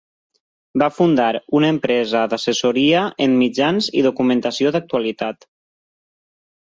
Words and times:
Va 0.81 0.87
fundar 0.99 1.27
una 1.59 1.69
empresa 1.73 2.23
d'assessoria 2.31 3.03
en 3.29 3.37
mitjans 3.45 3.91
i 4.01 4.05
documentació 4.09 4.73
d'actualitat. 4.77 5.51